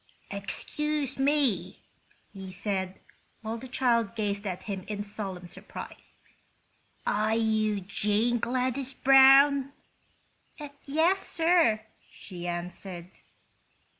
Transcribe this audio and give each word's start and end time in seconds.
"Excuse 0.31 1.19
me," 1.19 1.83
he 2.33 2.51
said, 2.51 2.99
while 3.43 3.59
the 3.59 3.67
child 3.67 4.15
gazed 4.15 4.47
at 4.47 4.63
him 4.63 4.83
in 4.87 5.03
solemn 5.03 5.45
surprise. 5.45 6.17
"Are 7.05 7.35
you 7.35 7.81
Jane 7.81 8.39
Gladys 8.39 8.95
Brown?" 8.95 9.73
"Yes, 10.87 11.19
sir," 11.19 11.81
she 12.09 12.47
answered. 12.47 13.19